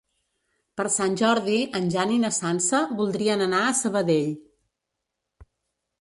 [0.79, 4.37] Per Sant Jordi en Jan i na Sança voldrien anar a Sabadell.